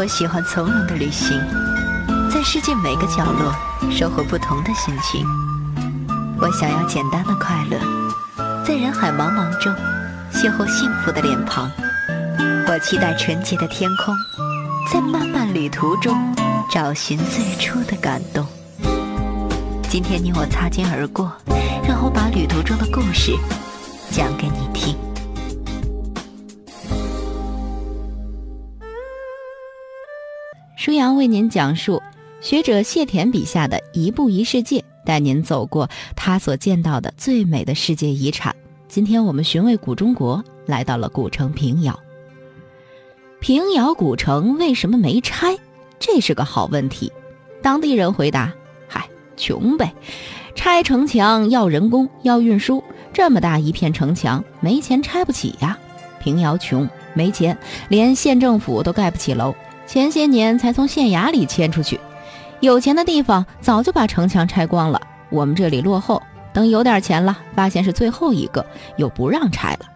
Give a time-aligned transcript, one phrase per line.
[0.00, 1.38] 我喜欢从容的旅行，
[2.32, 3.54] 在世界每个角落
[3.90, 5.26] 收获不同的心情。
[6.40, 7.78] 我想要简单的快乐，
[8.64, 9.70] 在人海茫茫中
[10.32, 11.70] 邂逅幸福的脸庞。
[12.66, 14.16] 我期待纯洁的天空，
[14.90, 16.34] 在漫漫旅途中
[16.72, 18.46] 找寻最初的感动。
[19.90, 21.30] 今天你我擦肩而过，
[21.86, 23.36] 让我把旅途中的故事
[24.10, 24.96] 讲给你听。
[30.80, 32.02] 舒阳为您讲述
[32.40, 38.56] 学者谢田笔下的一步一世界，带您走过他所见到的最美的世界遗产。
[38.88, 42.00] 今天我们寻味古中国，来到了古城平遥。
[43.40, 45.54] 平遥古城为什么没拆？
[45.98, 47.12] 这是个好问题。
[47.60, 48.50] 当地人回答
[48.88, 49.92] ：“嗨，穷呗，
[50.54, 55.78] 拆城墙要人工，要运输，这么大一片城墙，没钱拆不起呀。
[56.22, 57.58] 平遥穷，没钱，
[57.90, 59.54] 连县政府都盖不起楼，
[59.90, 61.98] 前些年才从县衙里迁出去。
[62.60, 68.64] 有钱的地方早就把城墙拆光了，我们这里落后，等有点钱了，发现是最后一个，
[68.98, 69.86] 又不让拆了。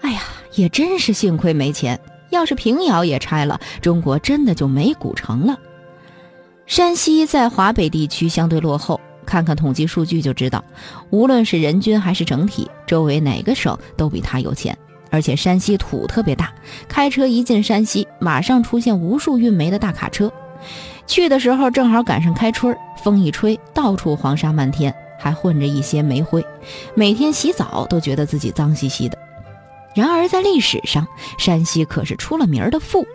[0.00, 0.22] 哎呀，
[0.56, 1.96] 也真是幸亏没钱。”
[2.30, 5.56] 要是平遥也拆了，中国真的就没古城了。
[6.66, 10.64] 山西在华北地区相对落后，看看统计数据就知道，
[11.10, 14.76] 无论是人均还是整体，周围哪个省都比它有钱。
[15.10, 16.52] 而且山西土特别大，
[16.88, 20.32] 开车一进山西，马上出现无数运煤的大卡车。
[21.06, 26.44] 去的时候正好赶上开春，风一吹，到处黄沙漫天，还混着一些煤灰，
[26.94, 29.16] 每天洗澡都觉得自己脏兮兮的。
[29.94, 31.06] 然而，在历史上，
[31.38, 33.06] 山西可是出了名的富。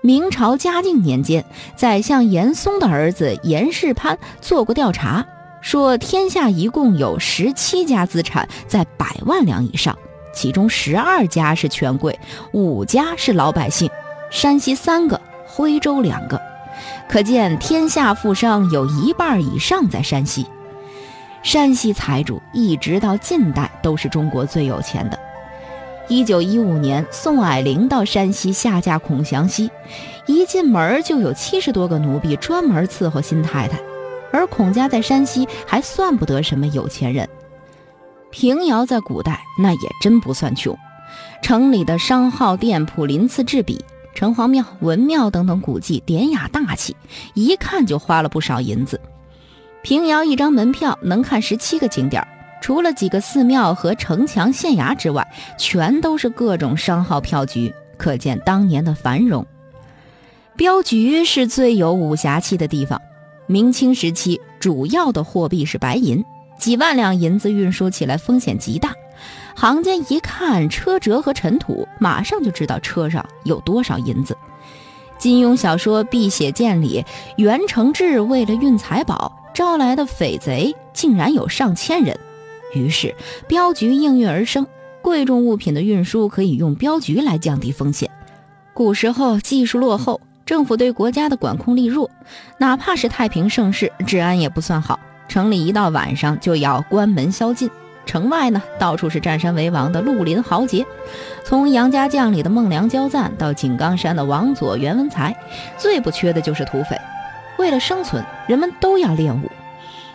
[0.00, 1.44] 明朝嘉靖年间，
[1.76, 5.26] 宰相严嵩的儿子严世蕃做过调查，
[5.60, 9.98] 说天下一共有十七家资产在百万两以上，
[10.34, 12.18] 其中十二家是权贵，
[12.52, 13.88] 五家是老百姓，
[14.30, 16.40] 山西三个，徽州两个。
[17.08, 20.46] 可见，天下富商有一半以上在山西。
[21.42, 25.18] 山西财主一直到近代都是中国最有钱的。
[26.08, 29.70] 一九一五年，宋霭龄到山西下嫁孔祥熙，
[30.26, 33.78] 一进门就有七十多个奴婢专门伺候新太太。
[34.32, 37.28] 而孔家在山西还算不得什么有钱人。
[38.34, 40.76] 平遥在古代那也真不算穷，
[41.40, 43.80] 城里的商号店铺鳞次栉比，
[44.12, 46.96] 城隍庙、文庙等等古迹典雅大气，
[47.34, 49.00] 一看就花了不少银子。
[49.82, 52.26] 平遥一张门票能看十七个景点。
[52.60, 55.24] 除了几个寺庙和城墙、县衙之外，
[55.56, 59.46] 全都是各种商号票局，可见当年的繁荣。
[60.56, 63.00] 镖局是最有武侠气的地方。
[63.46, 66.24] 明清时期，主要的货币是白银，
[66.58, 68.94] 几万两银子运输起来风险极大。
[69.56, 74.36] 行家一看车辙和尘土，马上就知道车上有多少银子。
[75.16, 77.04] 金庸小说《碧血剑》里，
[77.36, 82.18] 袁承志为了运财宝，招来的匪贼竟然有上千人。
[82.74, 83.14] 于是，
[83.46, 84.66] 镖局应运而生。
[85.00, 88.10] 贵重物品的运输可以用镖局来降低风险。
[88.72, 92.10] 古时候技术落后，政府对国家的管控力弱，
[92.58, 94.98] 哪怕是太平盛世，治安也不算好。
[95.28, 97.70] 城里一到晚上就要关门宵禁，
[98.06, 100.86] 城外呢，到处是占山为王的绿林豪杰。
[101.44, 105.36] 从杨家将里的孟良交赞到井冈山的王佐、袁文才，
[105.76, 106.96] 最不缺的就是土匪。
[107.58, 109.50] 为了生存，人们都要练武。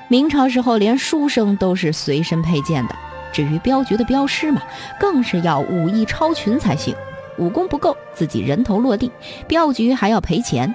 [0.07, 2.95] 明朝时候，连书生都是随身佩剑的。
[3.31, 4.61] 至于镖局的镖师嘛，
[4.99, 6.95] 更是要武艺超群才行。
[7.37, 9.11] 武功不够，自己人头落地，
[9.47, 10.73] 镖局还要赔钱。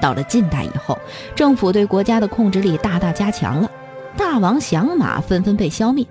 [0.00, 0.98] 到了近代以后，
[1.34, 3.70] 政府对国家的控制力大大加强了，
[4.16, 6.06] 大王响马纷纷被消灭，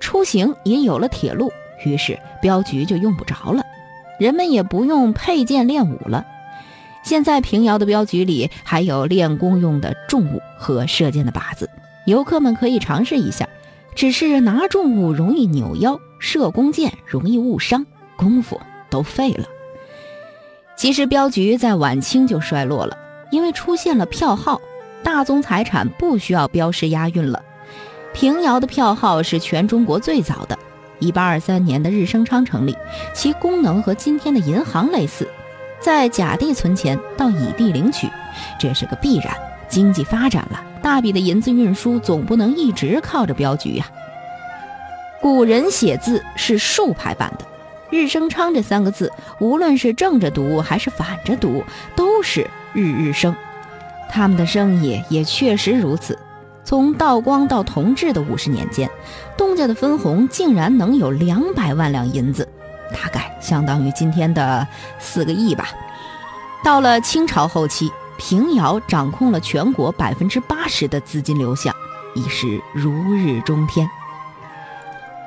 [0.00, 1.52] 出行也有了铁路，
[1.84, 3.62] 于是镖局就用不着了，
[4.18, 6.24] 人们也不用佩剑练武了。
[7.02, 11.68] 现在平遥的镖局里还有练功用的重物和射箭的靶子。
[12.06, 13.48] 游客们可以尝试一下，
[13.94, 17.84] 只是拿重物容易扭腰，射弓箭容易误伤，
[18.16, 19.46] 功夫都废了。
[20.76, 22.96] 其实镖局在晚清就衰落了，
[23.34, 24.60] 因为出现了票号，
[25.02, 27.42] 大宗财产不需要镖师押运了。
[28.12, 30.56] 平遥的票号是全中国最早的，
[31.00, 32.76] 一八二三年的日升昌成立，
[33.12, 35.28] 其功能和今天的银行类似，
[35.80, 38.08] 在甲地存钱，到乙地领取，
[38.56, 39.34] 这是个必然。
[39.68, 40.62] 经济发展了。
[40.80, 43.84] 大笔的银子运输总不能一直靠着镖局呀。
[45.20, 47.44] 古人写字是竖排版的
[47.94, 51.62] ，“日升昌”这三个字，无论是正着读还是反着读，
[51.94, 53.34] 都是日日升。
[54.10, 56.18] 他们的生意也确实如此。
[56.64, 58.90] 从道光到同治的五十年间，
[59.36, 62.48] 东家的分红竟然能有两百万两银子，
[62.90, 64.66] 大概相当于今天的
[64.98, 65.68] 四个亿吧。
[66.64, 71.74] 到了清朝后期，平遥掌控了全国百分之八十的资金流向，
[72.14, 73.86] 已是如日中天。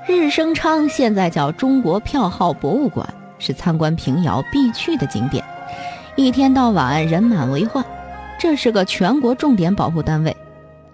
[0.08, 3.06] 日升昌现在叫中国票号博物馆，
[3.40, 5.44] 是参观平遥必去的景点，
[6.16, 7.86] 一天到晚人满为患。
[8.40, 10.36] 这是个全国重点保护单位，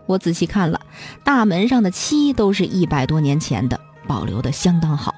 [0.07, 0.81] 我仔细看了，
[1.23, 5.13] 大门上的漆都是一百多年前的，保留的相当好。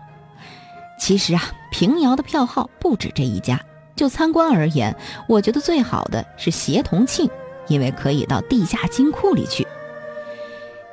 [1.00, 3.58] 其实啊，平遥的票号不止这一家。
[3.96, 4.94] 就参观而言，
[5.30, 7.30] 我觉得最好的是协同庆，
[7.70, 9.66] 因为可以到地下金库里去。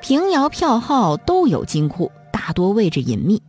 [0.00, 2.12] 平遥票号都有金库。
[2.44, 3.40] 大多位置隐秘，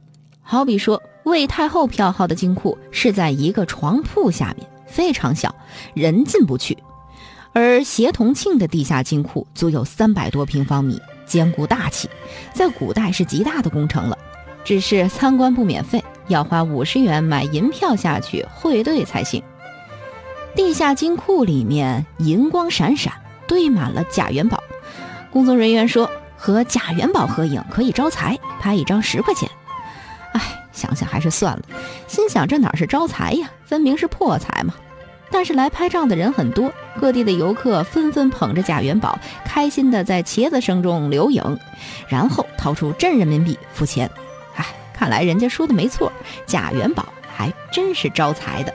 [0.43, 5.55] 好比说魏太后票号的金库是在一个床铺下面，非常小，
[5.95, 6.77] 人进不去；
[7.53, 12.07] 而协同庆的地下金库足有三百多平方米，坚固大气，
[12.53, 14.15] 在古代是极大的工程了。
[14.63, 19.41] 只是参观不免费，要花五十元买银票下去汇兑才行。
[20.55, 23.11] 地下金库里面银光闪闪，
[23.47, 24.61] 堆满了假元宝。
[25.31, 26.07] 工作人员说。
[26.43, 29.49] 和贾元宝合影可以招财，拍一张十块钱。
[30.33, 30.41] 哎，
[30.73, 31.61] 想想还是算了。
[32.05, 34.73] 心想这哪是招财呀，分明是破财嘛。
[35.31, 36.69] 但是来拍照的人很多，
[36.99, 41.57] 各地的游客纷纷捧着贾元宝，开心的在茄子声中留影，
[42.09, 44.11] 然后掏出真人民币付钱。
[44.57, 46.11] 哎，看来人家说的没错，
[46.45, 48.73] 贾元宝还真是招财的。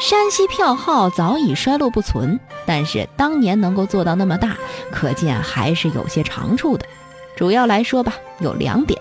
[0.00, 4.56] 山西票号早已衰落不存，但是当年能够做到那么大，
[4.90, 6.86] 可见还是有些长处的。
[7.36, 8.98] 主要来说吧，有两点：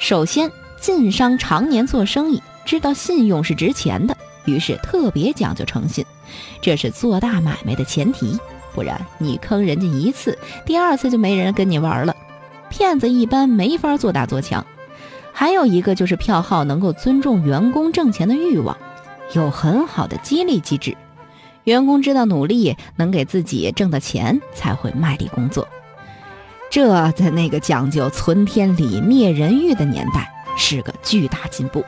[0.00, 0.50] 首先，
[0.80, 4.16] 晋商常年做生意，知道信用是值钱的，
[4.46, 6.02] 于是特别讲究诚信，
[6.62, 8.40] 这是做大买卖的前提。
[8.74, 12.16] 不然你坑人家一次，第二次就没人跟你玩了。
[12.70, 14.64] 骗子一般没法做大做强。
[15.34, 18.74] 还有一个就是票号能够尊重员工挣钱的欲望。
[19.34, 20.96] 有很好的激励机制，
[21.64, 25.68] 员工知道努力能给自己挣的钱，才会卖力工作。
[26.70, 31.84] 这在那个讲究存天理灭人欲的年代，是个巨大进步。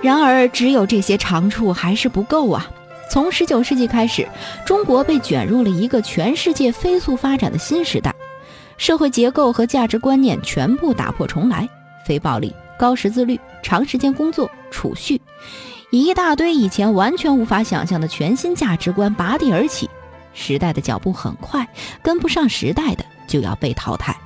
[0.00, 2.70] 然而，只有这些长处还是不够啊！
[3.10, 4.28] 从十九世纪开始，
[4.66, 8.14] 中国被卷入了一个全世界飞速发展的新时代，
[8.76, 11.68] 社会结构和价值观念全部打破重来，
[12.06, 15.20] 非暴力、高识字率、长时间工作、储蓄。
[16.00, 19.88] 一大堆以前完全无法想象的全新价值观拔地而起，
[20.32, 21.68] 时代的脚步很快，
[22.02, 24.16] 跟不上时代的就要被淘汰。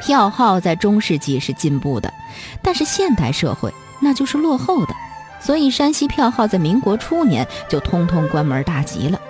[0.00, 2.12] 票号在中世纪是进步的，
[2.60, 4.94] 但是现代社会那就是落后的，
[5.40, 9.20] 所以山西票号在民国初年就通通关门大吉了。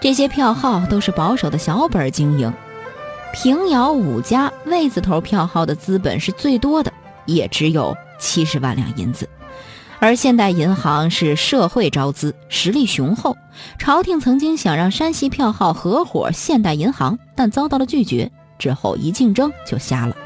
[0.00, 2.52] 这些票号都是保守的小本经营，
[3.32, 6.92] 平遥五家位字头票号的资本是最多的，
[7.26, 9.28] 也只有七十万两银子。
[10.02, 13.36] 而现代银行是社会招资，实力雄厚。
[13.78, 18.28] 朝廷曾经想让山西票号合伙现代银行，但遭到了拒绝。
[18.58, 20.16] 之后一竞争就瞎了。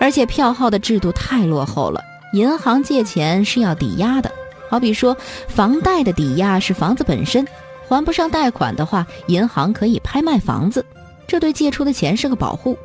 [0.00, 2.00] 而且票号的制度太落后了，
[2.32, 4.32] 银行借钱是要抵押的。
[4.70, 5.14] 好比说，
[5.48, 7.46] 房贷的抵押是房子本身，
[7.86, 10.82] 还不上贷款的话，银行可以拍卖房子，
[11.26, 12.78] 这对借出的钱是个保护。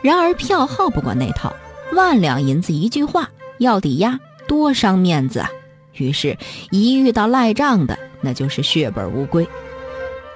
[0.00, 1.54] 然而票号不管那套，
[1.92, 4.18] 万两银子一句话要抵押。
[4.46, 5.50] 多伤面子啊！
[5.94, 6.36] 于是，
[6.70, 9.46] 一遇到赖账的，那就是血本无归。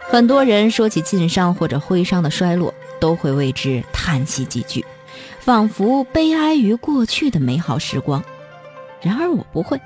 [0.09, 4.85] 很多人说起晋商或者徽商的衰落，都会为之叹息几句，
[5.41, 8.23] 仿佛悲哀于过去的美好时光。
[9.03, 9.81] 然而我不会，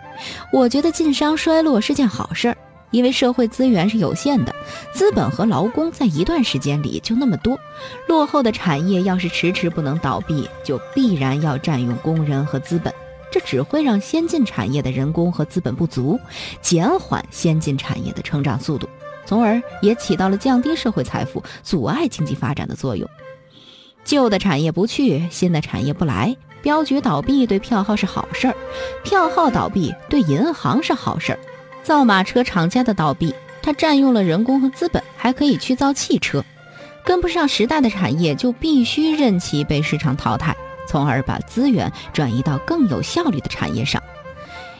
[0.52, 2.57] 我觉得晋商衰落是件好事儿，
[2.91, 4.55] 因为社会资源是有限的，
[4.95, 7.59] 资本和劳工在一段时间里就那么多，
[8.07, 12.93] 落后的产业要是迟迟不能倒闭，就必然要占用工人和资本。
[13.33, 16.21] 这只会让先进产业的人工和资本不足，
[16.61, 18.87] 减缓先进产业的成长速度，
[19.25, 23.09] 从而也起到了降低社会财富、阻碍经济发展的作用。
[24.05, 28.55] 旧的产业不去，新的产业不来，镖局倒闭对票号是好事儿，
[29.03, 31.39] 票号倒闭对银行是好事儿。
[31.83, 36.45] 造马车厂家的倒闭，它占用了人工和资本，还可以去造汽车。
[37.05, 40.55] 跟不上时代的产业就必须任其被市场淘汰。
[40.93, 44.03] 从而把资源转移到更有效率的产业上。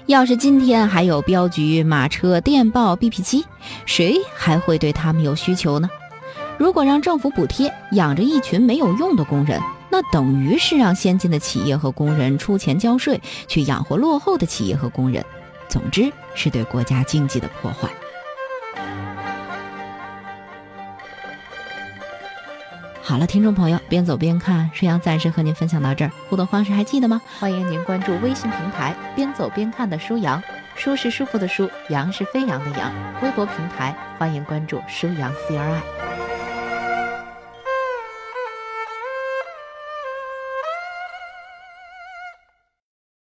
[0.05, 3.47] 要是今天还有镖局、马车、电报、BP 机，
[3.87, 5.89] 谁还会对他们有需求呢？
[6.59, 9.59] 如果让政府补贴养着一群没有用的工人，
[9.91, 15.25] 那等于是让先进的企业和工人出钱交税，去养活落后的企业和工人。
[15.67, 17.89] 总之，是对国家经济的破坏。
[23.05, 26.11] 好了，听众朋友，边走边看，舒阳暂时和您分享到这儿。
[26.31, 27.21] 互动方式还记得吗？
[27.41, 30.41] 欢迎您关注微信平台“边走边看”的舒阳。
[30.77, 32.93] 舒是舒服的舒，阳是飞扬的扬。
[33.21, 36.22] 微博平台欢迎关注舒阳 CRI。